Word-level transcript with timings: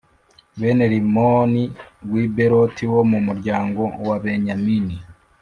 bene 0.59 0.83
Rimoni 0.91 1.63
w’i 2.11 2.25
Bēroti 2.35 2.85
wo 2.93 3.01
mu 3.11 3.19
muryango 3.27 3.81
wa 4.07 4.17
Benyamini. 4.23 4.97